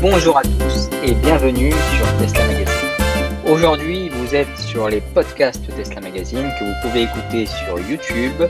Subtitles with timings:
[0.00, 2.88] Bonjour à tous et bienvenue sur Tesla Magazine.
[3.46, 8.48] Aujourd'hui, vous êtes sur les podcasts Tesla Magazine que vous pouvez écouter sur YouTube,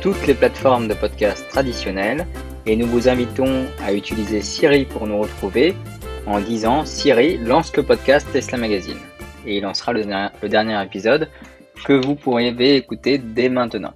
[0.00, 2.26] toutes les plateformes de podcasts traditionnelles
[2.66, 5.76] et nous vous invitons à utiliser Siri pour nous retrouver
[6.26, 8.98] en disant Siri lance le podcast Tesla Magazine
[9.46, 10.02] et il lancera le,
[10.42, 11.28] le dernier épisode
[11.84, 13.92] que vous pourrez écouter dès maintenant.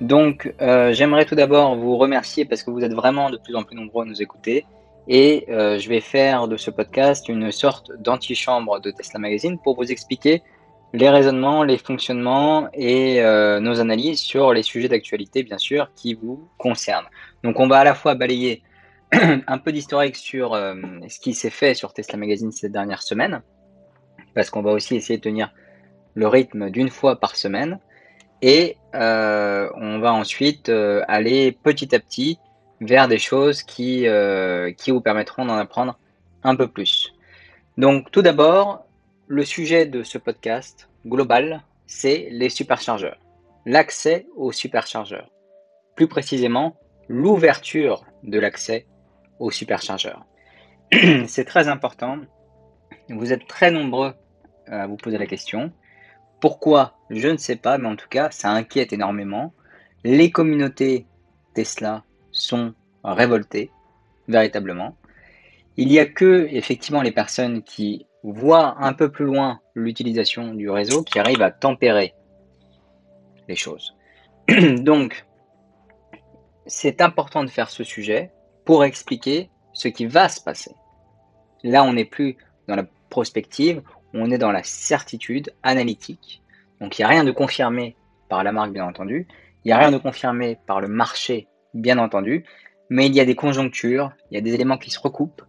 [0.00, 3.62] Donc, euh, j'aimerais tout d'abord vous remercier parce que vous êtes vraiment de plus en
[3.62, 4.64] plus nombreux à nous écouter.
[5.06, 9.76] Et euh, je vais faire de ce podcast une sorte d'antichambre de Tesla Magazine pour
[9.76, 10.42] vous expliquer
[10.94, 16.14] les raisonnements, les fonctionnements et euh, nos analyses sur les sujets d'actualité, bien sûr, qui
[16.14, 17.08] vous concernent.
[17.42, 18.62] Donc, on va à la fois balayer
[19.12, 20.74] un peu d'historique sur euh,
[21.08, 23.42] ce qui s'est fait sur Tesla Magazine ces dernières semaines,
[24.34, 25.52] parce qu'on va aussi essayer de tenir
[26.14, 27.78] le rythme d'une fois par semaine.
[28.40, 30.70] Et on va ensuite
[31.08, 32.38] aller petit à petit
[32.80, 35.98] vers des choses qui, euh, qui vous permettront d'en apprendre
[36.42, 37.14] un peu plus.
[37.78, 38.86] Donc tout d'abord,
[39.26, 43.18] le sujet de ce podcast global, c'est les superchargeurs.
[43.66, 45.30] L'accès aux superchargeurs.
[45.96, 46.76] Plus précisément,
[47.08, 48.86] l'ouverture de l'accès
[49.38, 50.26] aux superchargeurs.
[51.26, 52.18] c'est très important.
[53.08, 54.14] Vous êtes très nombreux
[54.66, 55.72] à vous poser la question.
[56.40, 56.98] Pourquoi?
[57.10, 59.54] Je ne sais pas, mais en tout cas, ça inquiète énormément.
[60.04, 61.06] Les communautés
[61.54, 63.70] Tesla sont révoltées,
[64.28, 64.96] véritablement.
[65.76, 70.68] Il n'y a que, effectivement, les personnes qui voient un peu plus loin l'utilisation du
[70.68, 72.14] réseau qui arrivent à tempérer
[73.48, 73.96] les choses.
[74.48, 75.24] Donc,
[76.66, 78.30] c'est important de faire ce sujet
[78.64, 80.74] pour expliquer ce qui va se passer.
[81.62, 82.36] Là, on n'est plus
[82.68, 83.82] dans la prospective,
[84.14, 86.42] on est dans la certitude analytique.
[86.80, 87.96] Donc il n'y a rien de confirmé
[88.28, 89.26] par la marque, bien entendu.
[89.64, 92.44] Il n'y a rien de confirmé par le marché, bien entendu.
[92.90, 95.42] Mais il y a des conjonctures, il y a des éléments qui se recoupent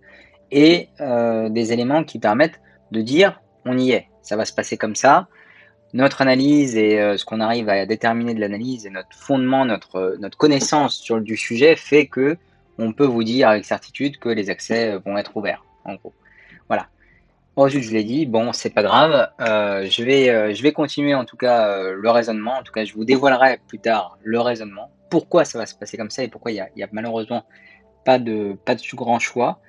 [0.51, 4.77] et euh, des éléments qui permettent de dire on y est, ça va se passer
[4.77, 5.27] comme ça.
[5.93, 10.17] Notre analyse et euh, ce qu'on arrive à déterminer de l'analyse et notre fondement, notre,
[10.19, 12.37] notre connaissance sur du sujet fait que
[12.77, 16.13] on peut vous dire avec certitude que les accès vont être ouverts, en gros.
[16.67, 16.87] Voilà.
[17.57, 19.29] Ensuite, je l'ai dit, bon, c'est pas grave.
[19.39, 22.57] Euh, je, vais, euh, je vais continuer en tout cas euh, le raisonnement.
[22.57, 24.91] En tout cas, je vous dévoilerai plus tard le raisonnement.
[25.15, 27.45] Pourquoi ça va se passer comme ça et pourquoi il y a, malheureusement
[28.03, 29.61] pas de, pas de grand choix.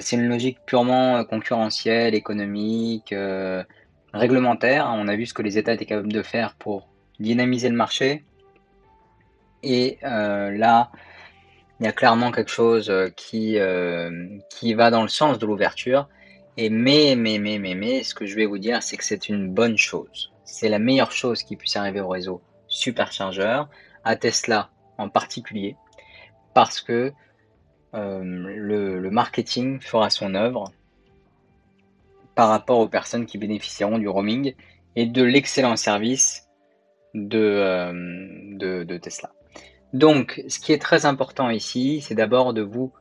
[0.00, 3.14] c'est une logique purement concurrentielle, économique,
[4.14, 4.90] réglementaire.
[4.94, 6.88] On a vu ce que les États étaient capables de faire pour
[7.20, 8.24] dynamiser le marché.
[9.62, 10.90] Et là,
[11.78, 13.58] il y a clairement quelque chose qui,
[14.48, 16.08] qui va dans le sens de l'ouverture.
[16.56, 19.28] Et mais, mais, mais, mais, mais, ce que je vais vous dire, c'est que c'est
[19.28, 20.32] une bonne chose.
[20.44, 22.40] C'est la meilleure chose qui puisse arriver au réseau
[22.74, 23.68] superchargeur,
[24.04, 25.76] à Tesla en particulier,
[26.54, 27.12] parce que
[27.94, 30.72] euh, le, marketing fera son œuvre
[32.34, 34.54] par rapport aux personnes qui bénéficieront du roaming
[34.96, 36.48] et de l'excellent service
[37.14, 39.30] de, euh, Tesla.
[39.92, 42.92] Donc, ce qui est très important ici, c'est d'abord de vous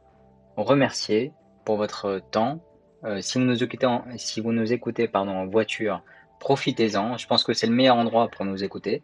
[0.58, 1.32] remercier
[1.66, 2.60] pour votre temps,
[3.04, 3.88] euh, si vous nous écoutez,
[4.18, 6.04] si vous nous écoutez pardon, en voiture,
[6.40, 7.18] profitez-en.
[7.18, 9.02] Je pense que c'est le meilleur endroit pour nous écouter.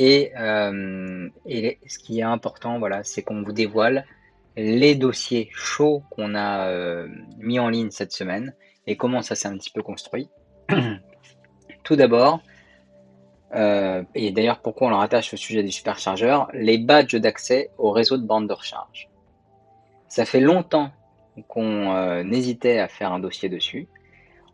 [0.00, 4.04] Et, euh, et ce qui est important, voilà, c'est qu'on vous dévoile
[4.56, 7.08] les dossiers chauds qu'on a euh,
[7.38, 8.54] mis en ligne cette semaine
[8.86, 10.28] et comment ça s'est un petit peu construit.
[11.84, 12.42] Tout d'abord,
[13.54, 17.90] euh, et d'ailleurs pourquoi on leur attache au sujet des superchargeurs, les badges d'accès au
[17.90, 19.08] réseau de bande de recharge.
[20.08, 20.90] Ça fait longtemps
[21.48, 23.88] qu'on hésitait à faire un dossier dessus.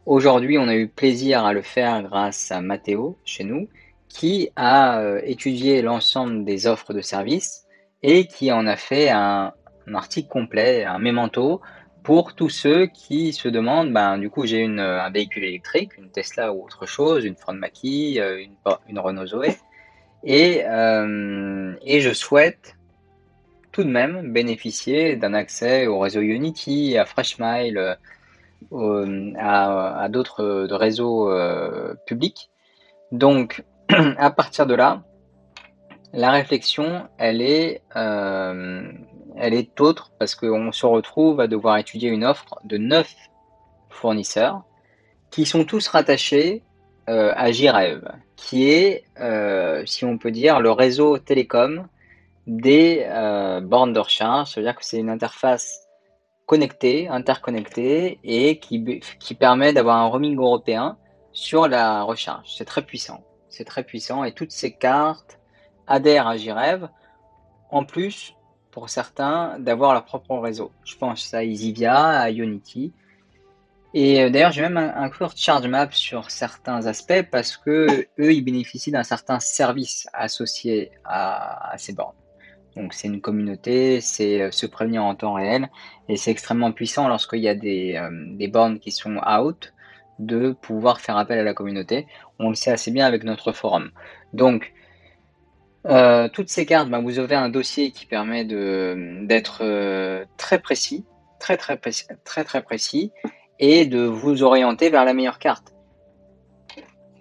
[0.06, 3.68] Aujourd'hui, on a eu plaisir à le faire grâce à Mathéo chez nous,
[4.14, 7.64] qui a euh, étudié l'ensemble des offres de services
[8.02, 9.52] et qui en a fait un,
[9.92, 11.60] article complet, un mémento
[12.02, 16.52] pour tous ceux qui se demandent, ben, du coup, j'ai un véhicule électrique, une Tesla
[16.52, 18.54] ou autre chose, une Ford Mach-E, euh, une,
[18.88, 19.56] une Renault Zoé,
[20.22, 22.76] et, et je souhaite
[23.72, 27.98] tout de même bénéficier d'un accès au réseau Unity, à Freshmile,
[28.72, 32.50] euh, à, d'autres réseaux euh, publics.
[33.12, 35.02] Donc, à partir de là,
[36.12, 38.92] la réflexion, elle est, euh,
[39.36, 43.12] elle est autre parce qu'on se retrouve à devoir étudier une offre de neuf
[43.90, 44.62] fournisseurs
[45.30, 46.62] qui sont tous rattachés
[47.06, 48.00] à JREV,
[48.34, 49.04] qui est,
[49.84, 51.86] si on peut dire, le réseau télécom
[52.46, 54.50] des euh, bornes de recharge.
[54.50, 55.80] Ça veut dire que c'est une interface
[56.46, 60.98] connectée, interconnectée et qui permet d'avoir un roaming européen
[61.32, 62.54] sur la recharge.
[62.56, 63.24] C'est très puissant.
[63.56, 65.38] C'est très puissant et toutes ces cartes
[65.86, 66.88] adhèrent à JREV.
[67.70, 68.34] En plus,
[68.72, 70.72] pour certains d'avoir leur propre réseau.
[70.84, 72.92] Je pense à EasyVia, à Unity.
[73.94, 78.90] Et euh, d'ailleurs, j'ai même inclure ChargeMap sur certains aspects parce que eux, ils bénéficient
[78.90, 82.16] d'un certain service associé à, ces bornes.
[82.74, 85.70] Donc, c'est une communauté, c'est euh, se prévenir en temps réel
[86.08, 89.72] et c'est extrêmement puissant lorsqu'il y a des, euh, des bornes qui sont out
[90.18, 92.06] de pouvoir faire appel à la communauté.
[92.38, 93.90] On le sait assez bien avec notre forum.
[94.32, 94.72] Donc,
[95.86, 101.04] euh, toutes ces cartes, bah, vous avez un dossier qui permet d'être euh, très précis,
[101.38, 103.12] très très précis, très très précis,
[103.58, 105.74] et de vous orienter vers la meilleure carte.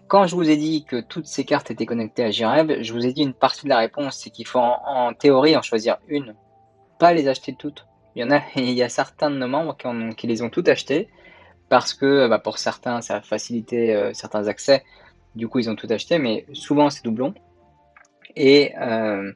[0.08, 3.06] Quand je vous ai dit que toutes ces cartes étaient connectées à Jireb, je vous
[3.06, 6.36] ai dit une partie de la réponse, c'est qu'il faut en, théorie en choisir une,
[7.00, 7.88] pas les acheter toutes.
[8.16, 9.76] Il y en a, il y a certains de nos membres
[10.16, 11.10] qui, les ont toutes achetées
[11.74, 14.84] parce que bah, pour certains, ça a facilité euh, certains accès.
[15.34, 17.34] Du coup, ils ont tout acheté, mais souvent c'est doublon.
[18.36, 19.32] Et, euh,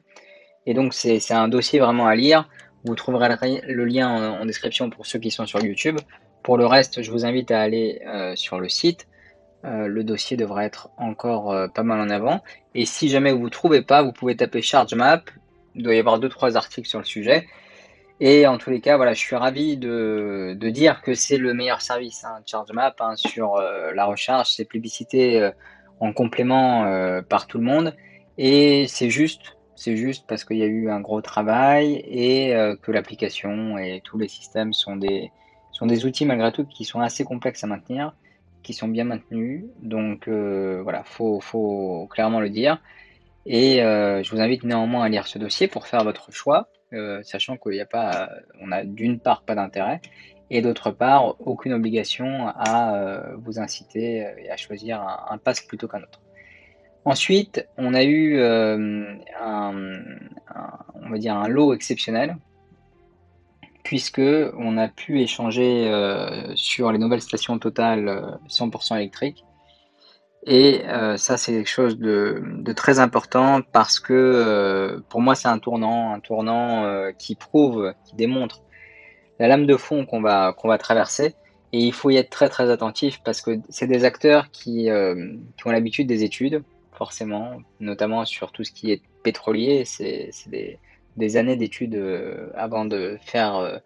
[0.68, 2.48] donc, c'est un dossier vraiment à lire.
[2.84, 3.28] Vous trouverez
[3.66, 5.98] le, lien en, description pour ceux qui sont sur YouTube.
[6.44, 9.08] Pour le reste, je vous invite à aller euh, sur le site.
[9.64, 12.44] Euh, le dossier devrait être encore pas mal en avant.
[12.76, 15.28] Et si jamais vous ne trouvez pas, vous pouvez taper ChargeMap.
[15.74, 17.48] Il doit y avoir 2-3 articles sur le sujet.
[18.20, 21.54] Et en tous les cas, voilà, je suis ravi de, de dire que c'est le
[21.54, 23.56] meilleur service, hein, ChargeMap, hein, sur
[23.94, 24.50] la recharge.
[24.50, 25.50] C'est publicité
[26.00, 27.94] en complément par tout le monde.
[28.38, 32.76] Et c'est juste, c'est juste parce qu'il y a eu un gros travail et euh,
[32.76, 35.32] que l'application et tous les systèmes sont des,
[35.72, 38.14] sont des outils malgré tout qui sont assez complexes à maintenir,
[38.62, 39.64] qui sont bien maintenus.
[39.82, 42.80] Donc euh, voilà, faut, faut clairement le dire.
[43.44, 46.68] Et euh, je vous invite néanmoins à lire ce dossier pour faire votre choix,
[47.22, 48.30] sachant qu'il n'y a pas,
[48.60, 50.00] on a d'une part pas d'intérêt
[50.50, 56.02] et d'autre part aucune obligation à vous inciter à choisir un, un pass plutôt qu'un
[56.02, 56.20] autre.
[57.08, 59.92] Ensuite, on a eu euh, un,
[60.94, 62.36] on va lot exceptionnel,
[63.82, 69.42] puisque on a pu échanger euh, sur les nouvelles stations totales 100% euh, électriques.
[70.48, 70.82] Et
[71.16, 72.42] ça, c'est quelque chose de,
[72.74, 78.62] très important parce que pour moi, c'est un tournant, un tournant qui prouve, qui démontre
[79.38, 81.34] la lame de fond qu'on va, qu'on va traverser.
[81.72, 85.70] Et il faut y être très très attentif parce que c'est des acteurs qui, ont
[85.70, 86.62] l'habitude des études,
[86.98, 89.84] forcément, notamment sur tout ce qui est pétrolier.
[89.84, 90.30] C'est
[91.16, 93.78] des, années d'études euh, avant de faire euh,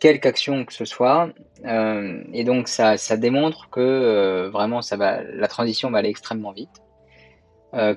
[0.00, 1.30] quelque action que ce soit.
[1.64, 6.82] Euh, et donc ça, démontre que vraiment ça va, la transition va aller extrêmement vite.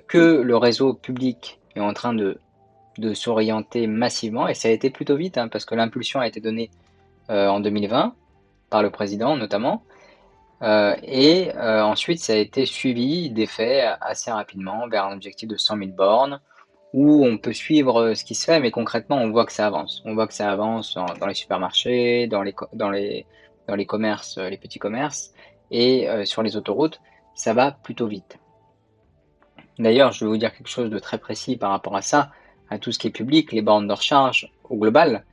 [0.08, 2.40] que le réseau public est en train de,
[2.98, 6.40] de s'orienter massivement, et ça a été plutôt vite, hein, parce que l'impulsion a été
[6.42, 6.72] donnée
[7.30, 8.16] en 2020
[8.70, 9.84] par le président notamment.
[10.64, 15.48] Euh, et euh, ensuite, ça a été suivi des faits assez rapidement vers un objectif
[15.48, 16.40] de 100 000 bornes
[16.94, 19.68] où on peut suivre euh, ce qui se fait, mais concrètement, on voit que ça
[19.68, 20.02] avance.
[20.06, 22.56] On voit que ça avance dans, les supermarchés, dans les,
[22.92, 23.26] les,
[23.68, 25.34] dans les commerces, les petits commerces,
[25.70, 27.02] et sur les autoroutes,
[27.36, 28.40] ça va plutôt vite.
[29.80, 32.32] D'ailleurs, je vais vous dire quelque chose de très précis par rapport à ça,
[32.70, 35.26] à tout ce qui est public, les bornes de recharge au global,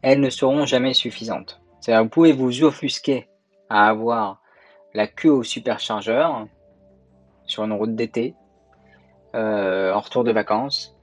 [0.00, 1.60] elles ne seront jamais suffisantes.
[1.80, 3.28] C'est-à-dire, vous pouvez vous offusquer
[3.68, 4.40] à avoir
[4.94, 6.46] la queue au superchargeur
[7.44, 8.34] sur une route d'été,
[9.34, 10.96] euh, en retour de vacances.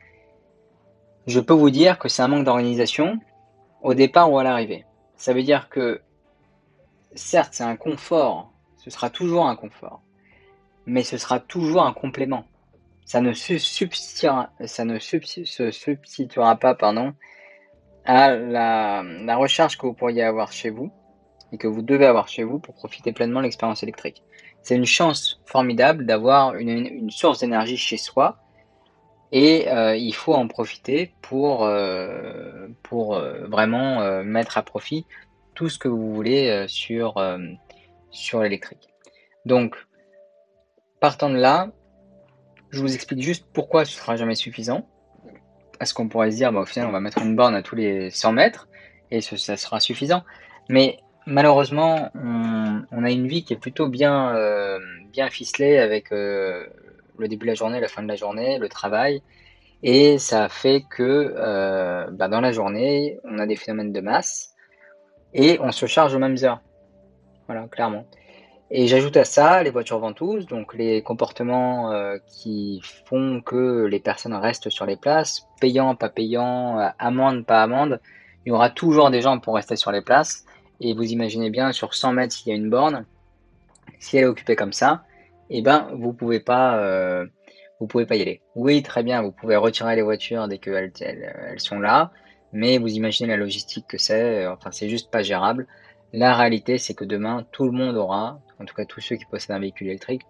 [1.28, 3.20] Je peux vous dire que c'est un manque d'organisation
[3.82, 4.86] au départ ou à l'arrivée.
[5.16, 6.02] Ça veut dire que,
[7.14, 10.02] certes, c'est un confort, ce sera toujours un confort,
[10.86, 12.46] mais ce sera toujours un complément.
[13.06, 14.50] Ça ne se substituera,
[16.56, 17.14] pas pardon,
[18.06, 20.92] à la, recharge que vous pourriez avoir chez vous
[21.52, 24.24] et que vous devez avoir chez vous pour profiter pleinement de l'expérience électrique.
[24.62, 28.38] C'est une chance formidable d'avoir une, source d'énergie chez soi
[29.32, 35.06] et euh, il faut en profiter pour, euh, euh, vraiment mettre à profit
[35.56, 37.16] tout ce que vous voulez sur,
[38.42, 38.90] l'électrique.
[39.46, 39.76] Donc,
[41.00, 41.72] partant de là,
[42.70, 44.88] je vous explique juste pourquoi ce sera jamais suffisant.
[45.80, 47.76] Parce qu'on pourrait se dire, bah, au final, on va mettre une borne à tous
[47.76, 48.68] les 100 mètres
[49.12, 50.24] et ça sera suffisant.
[50.70, 54.80] Mais malheureusement, on, a une vie qui est plutôt bien, euh,
[55.30, 56.66] ficelée avec euh,
[57.18, 59.22] le début de la journée, la fin de la journée, le travail.
[59.84, 64.54] Et ça fait que euh, bah, dans la journée, on a des phénomènes de masse
[65.34, 66.62] et on se charge aux mêmes heures.
[67.48, 68.06] Voilà, clairement.
[68.72, 71.92] Et j'ajoute à ça les voitures ventouses, donc les comportements
[72.28, 78.00] qui font que les personnes restent sur les places, payant, pas payant, amende, pas amende.
[78.46, 80.46] Il y aura toujours des gens pour rester sur les places.
[80.82, 83.06] Et vous imaginez bien, sur 100 mètres, s'il y a une borne,
[84.00, 85.04] si elle est occupée comme ça,
[85.50, 87.26] eh ben, vous pouvez pas, euh,
[87.88, 88.42] pouvez pas y aller.
[88.56, 92.12] Oui, très bien, vous pouvez retirer les voitures dès qu'elles elles, sont là.
[92.54, 95.68] mais vous imaginez la logistique que c'est, enfin c'est juste pas gérable.
[96.14, 99.26] La réalité, c'est que demain, tout le monde aura, en tout cas tous ceux qui
[99.26, 100.24] possèdent un véhicule électrique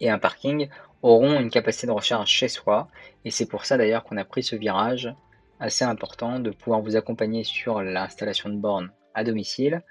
[0.00, 0.68] et un parking,
[1.02, 2.88] auront une capacité de recharge chez soi.
[3.24, 5.14] Et c'est pour ça d'ailleurs qu'on a pris ce virage
[5.60, 9.82] assez important de pouvoir vous accompagner sur l'installation de bornes à domicile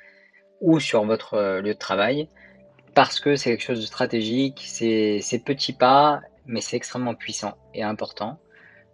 [0.61, 2.29] ou sur votre euh, lieu de travail
[2.95, 7.83] parce que c'est quelque chose de stratégique, c'est petits pas, mais c'est extrêmement puissant et
[7.83, 8.39] important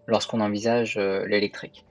[0.06, 1.86] lorsqu'on envisage euh, l'électrique.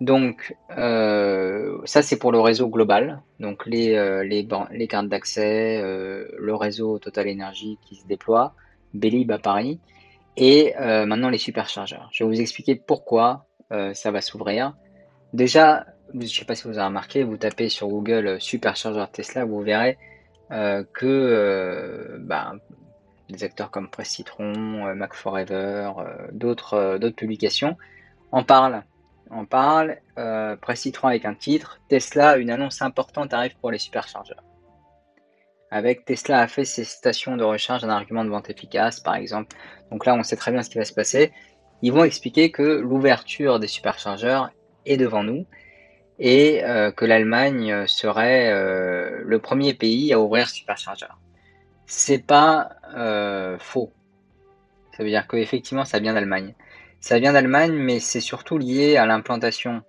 [0.00, 3.92] Donc euh, ça c'est pour le réseau global, donc les,
[4.24, 8.54] les, les cartes d'accès, le réseau Total Energy qui se déploie,
[8.92, 9.78] Bélib à Paris,
[10.36, 12.08] et maintenant les superchargeurs.
[12.12, 14.74] Je vais vous expliquer pourquoi ça va s'ouvrir.
[15.32, 19.10] Déjà, je ne sais pas si vous avez remarqué, vous tapez sur Google euh, superchargeur
[19.10, 19.98] Tesla, vous verrez
[20.50, 22.54] euh, que euh, bah,
[23.28, 25.92] des acteurs comme Press Citron, Mac Forever,
[26.32, 27.76] d'autres publications
[28.32, 28.84] en parlent.
[29.30, 29.98] En parlent.
[30.60, 34.44] Press Citron avec un titre, Tesla, une annonce importante arrive pour les superchargeurs.
[35.70, 39.56] Avec Tesla a fait ses stations de recharge un argument de vente efficace, par exemple.
[39.90, 41.32] Donc là, on sait très bien ce qui va se passer.
[41.80, 44.50] Ils vont expliquer que l'ouverture des superchargeurs
[44.84, 45.46] est devant nous
[46.18, 51.18] et euh, que l'Allemagne serait euh, le premier pays à ouvrir superchargeur.
[51.86, 53.92] C'est pas euh, faux.
[54.96, 56.54] Ça veut dire qu'effectivement, ça vient d'Allemagne.
[57.00, 59.82] Ça vient d'Allemagne, mais c'est surtout lié à l'implantation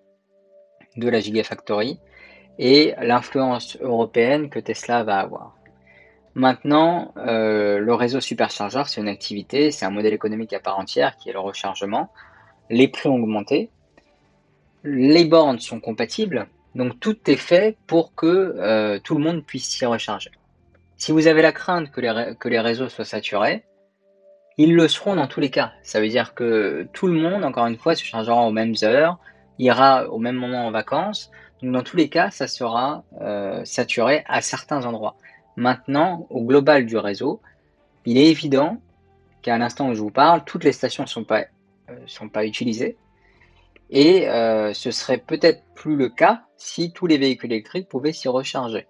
[0.97, 1.99] de la Gigafactory
[2.57, 5.55] et l'influence européenne que Tesla va avoir.
[6.33, 11.29] Maintenant, le réseau superchargeur, c'est une activité, c'est un modèle économique à part entière qui
[11.29, 12.11] est le rechargement.
[12.69, 13.69] Les prix ont augmenté,
[14.85, 19.67] les bornes sont compatibles, donc tout est fait pour que euh, tout le monde puisse
[19.67, 20.31] s'y recharger.
[20.97, 22.01] Si vous avez la crainte que
[22.49, 23.63] les, réseaux soient saturés,
[24.57, 25.73] ils le seront dans tous les cas.
[25.83, 29.19] Ça veut dire que tout le monde, encore une fois, se chargera aux mêmes heures,
[29.59, 31.31] ira au même moment en vacances.
[31.61, 35.15] Donc dans tous les cas, ça sera euh, saturé à certains endroits.
[35.57, 37.41] Maintenant, au global du réseau,
[38.05, 38.77] il est évident
[39.41, 42.97] qu'à l'instant où je vous parle, toutes les stations ne euh, sont pas utilisées.
[43.89, 48.27] Et euh, ce serait peut-être plus le cas si tous les véhicules électriques pouvaient s'y
[48.27, 48.87] recharger.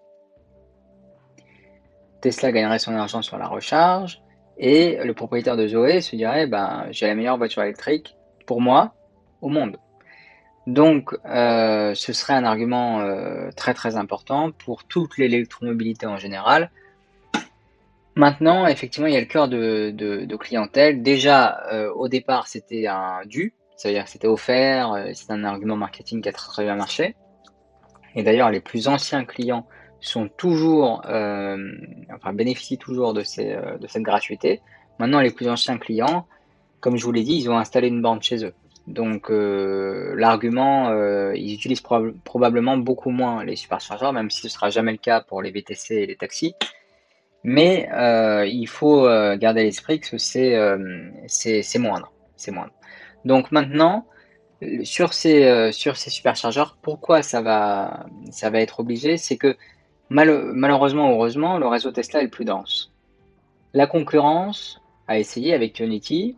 [2.21, 4.21] Tesla gagnerait son argent sur la recharge
[4.57, 8.15] et le propriétaire de Zoé se dirait ben, j'ai la meilleure voiture électrique
[8.47, 8.95] pour moi
[9.41, 9.77] au monde.
[10.65, 16.71] Donc euh, ce serait un argument euh, très très important pour toute l'électromobilité en général.
[18.15, 21.03] Maintenant, effectivement, il y a le cœur de, de clientèle.
[21.03, 21.61] Déjà,
[21.95, 25.75] au départ, c'était un dû, ça veut dire que c'était offert, euh, c'est un argument
[25.75, 27.15] marketing qui a très, bien marché.
[28.15, 29.67] Et d'ailleurs, les plus anciens clients
[29.99, 31.57] sont toujours, euh,
[32.13, 34.61] enfin, bénéficient toujours euh, de cette gratuité.
[34.99, 36.25] Maintenant, les plus anciens clients,
[36.79, 38.53] comme je vous l'ai dit, ils ont installé une borne chez eux.
[38.87, 40.93] Donc, l'argument,
[41.33, 45.41] ils utilisent probablement beaucoup moins les superchargeurs, même si ce sera jamais le cas pour
[45.41, 46.53] les VTC et les taxis.
[47.43, 47.89] Mais
[48.47, 49.05] il faut
[49.37, 50.55] garder à l'esprit que c'est
[51.79, 52.11] moindre.
[52.37, 52.73] C'est moindre.
[53.25, 54.05] Donc maintenant,
[54.83, 59.17] sur ces, euh, sur ces superchargeurs, pourquoi ça va, ça va être obligé?
[59.17, 59.57] C'est que
[60.09, 62.93] malheureusement ou heureusement, le réseau Tesla est le plus dense.
[63.73, 66.37] La concurrence a essayé avec Unity.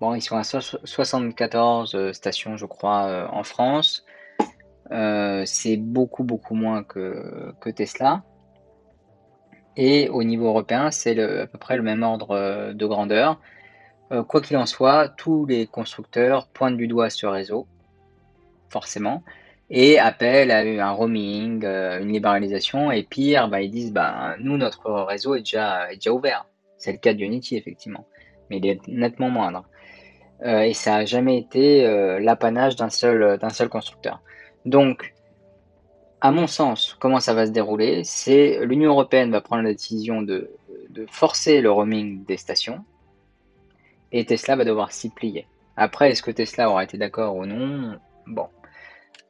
[0.00, 4.04] Bon, ils sont à 74 euh, stations, je crois, euh, en France.
[5.44, 8.22] c'est beaucoup, beaucoup moins que, que Tesla.
[9.76, 13.40] Et au niveau européen, c'est à peu près le même ordre de grandeur.
[14.10, 17.66] Euh, quoi qu'il en soit, tous les constructeurs pointent du doigt ce réseau,
[18.70, 19.22] forcément,
[19.70, 24.56] et appellent à un roaming, euh, une libéralisation, et pire, bah, ils disent bah, nous,
[24.56, 26.46] notre réseau est déjà, ouvert.
[26.78, 28.06] C'est le cas d'Unity, effectivement,
[28.48, 29.64] mais il est nettement moindre.
[30.42, 31.82] Euh, et ça n'a jamais été
[32.20, 33.38] l'apanage d'un seul,
[33.68, 34.22] constructeur.
[34.64, 35.14] Donc,
[36.20, 40.22] à mon sens, comment ça va se dérouler C'est l'Union européenne va prendre la décision
[40.22, 40.50] de
[41.08, 42.84] forcer le roaming des stations,
[44.12, 45.46] et Tesla va devoir s'y plier.
[45.76, 47.98] Après, est-ce que Tesla aura été d'accord ou non?
[48.26, 48.48] Bon,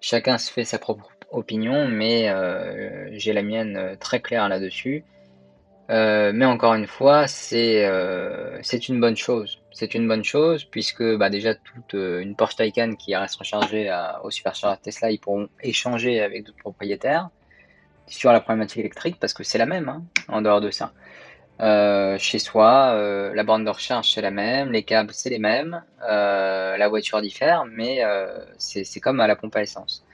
[0.00, 5.04] chacun se fait sa propre opinion, mais euh, j'ai la mienne euh, très claire là-dessus.
[5.90, 7.82] Euh, mais encore une fois, c'est
[8.88, 9.60] une bonne chose.
[9.72, 13.90] C'est une bonne chose puisque bah, déjà toute une Porsche Taycan qui reste rechargée
[14.22, 17.30] au superchargeur Tesla, ils pourront échanger avec d'autres propriétaires
[18.06, 20.92] sur la problématique électrique parce que c'est la même hein, en dehors de ça.
[21.60, 25.40] Euh, chez soi, euh, la borne de recharge c'est la même, les câbles c'est les
[25.40, 28.02] mêmes, euh, la voiture diffère, mais
[28.58, 30.04] c'est comme à la pompe à essence.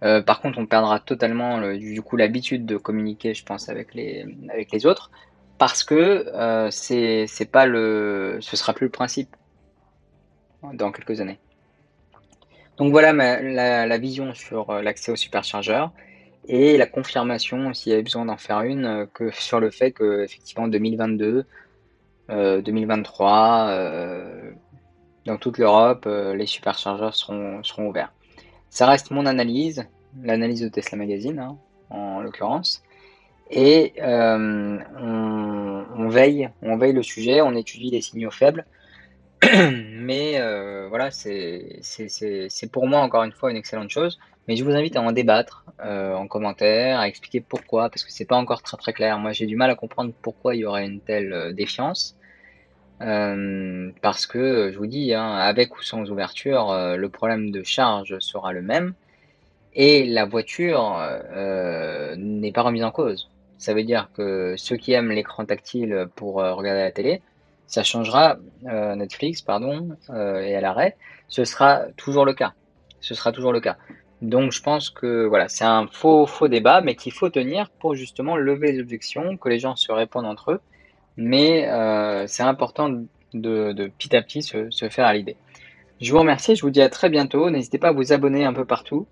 [0.00, 5.10] par contre, on perdra totalement du coup l'habitude de communiquer, je pense, avec les, autres,
[5.58, 6.26] parce que
[6.70, 9.34] c'est pas le, ce sera plus le principe
[10.74, 11.38] dans quelques années.
[12.76, 15.92] Donc voilà la, vision sur l'accès au superchargeur
[16.46, 19.92] et la confirmation, s'il y avait besoin d'en faire une, euh, que sur le fait
[19.92, 21.44] que effectivement 2022,
[22.28, 23.70] 2023,
[25.26, 28.14] dans toute l'Europe, les superchargeurs seront, ouverts.
[28.70, 29.84] Ça reste mon analyse,
[30.22, 31.58] l'analyse de Tesla Magazine hein,
[31.90, 32.82] en l'occurrence.
[33.50, 38.64] Et euh, on, veille, on veille le sujet, on étudie les signaux faibles.
[39.44, 41.80] Mais euh, voilà, c'est
[42.72, 44.18] pour moi encore une fois une excellente chose.
[44.48, 48.12] Mais je vous invite à en débattre euh, en commentaire, à expliquer pourquoi, parce que
[48.12, 49.18] c'est pas encore très très clair.
[49.18, 52.16] Moi, j'ai du mal à comprendre pourquoi il y aurait une telle défiance.
[52.98, 58.52] parce que je vous dis, hein, avec ou sans ouverture, le problème de charge sera
[58.52, 58.94] le même
[59.74, 61.00] et la voiture
[62.16, 63.30] n'est pas remise en cause.
[63.64, 67.22] Ça veut dire que ceux qui aiment l'écran tactile pour euh, regarder la télé,
[67.66, 68.36] ça changera
[68.66, 70.96] euh, Netflix, pardon, euh, et à l'arrêt,
[71.28, 72.52] ce sera toujours le cas.
[73.00, 73.78] Ce sera toujours le cas.
[74.24, 77.94] Donc je pense que voilà, c'est un faux faux débat, mais qu'il faut tenir pour
[77.94, 80.60] justement lever les objections, que les gens se répondent entre eux.
[81.16, 81.68] Mais
[82.26, 85.36] c'est important de, de, petit à petit se, se faire à l'idée.
[86.00, 87.50] Je vous remercie, je vous dis à très bientôt.
[87.50, 89.06] N'hésitez pas à vous abonner un peu partout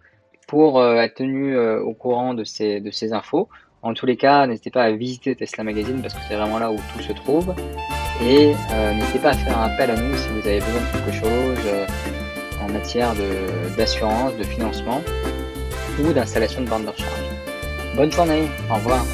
[0.48, 3.48] pour être tenu au courant de ces, de ces infos.
[3.82, 6.70] En tous les cas, n'hésitez pas à visiter Tesla Magazine parce que c'est vraiment là
[6.70, 7.54] où tout se trouve.
[8.22, 10.92] Et euh, n'hésitez pas à faire un appel à nous si vous avez besoin de
[10.92, 11.86] quelque chose euh,
[12.62, 13.14] en matière
[13.76, 15.02] d'assurance, de, financement
[16.00, 17.20] ou d'installation de bande de recharge.
[17.96, 19.04] Bonne journée, au revoir.